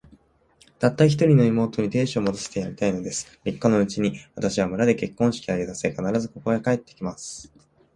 [0.79, 3.39] たった一人の妹に、亭主を持たせてやりたいのです。
[3.45, 7.53] 三日のうちに、私は村で結婚式を挙げさせ、必ず、ここへ帰って来ます。